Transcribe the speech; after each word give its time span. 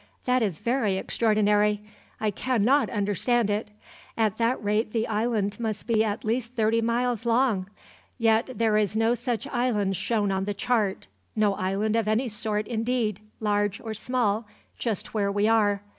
"That 0.25 0.41
is 0.41 0.57
very 0.57 0.97
extraordinary. 0.97 1.79
I 2.19 2.31
cannot 2.31 2.89
understand 2.89 3.51
it. 3.51 3.67
At 4.17 4.39
that 4.39 4.63
rate 4.63 4.93
the 4.93 5.05
island 5.07 5.59
must 5.59 5.85
be 5.85 6.03
at 6.03 6.25
least 6.25 6.53
thirty 6.55 6.81
miles 6.81 7.23
long! 7.23 7.69
Yet 8.17 8.57
there 8.57 8.77
is 8.77 8.97
no 8.97 9.13
such 9.13 9.45
island 9.45 9.95
shown 9.95 10.31
on 10.31 10.45
the 10.45 10.55
chart; 10.55 11.05
no 11.35 11.53
island 11.53 11.95
of 11.95 12.07
any 12.07 12.29
sort, 12.29 12.65
indeed, 12.67 13.19
large 13.39 13.79
or 13.79 13.93
small, 13.93 14.47
just 14.79 15.13
where 15.13 15.31
we 15.31 15.47
are. 15.47 15.83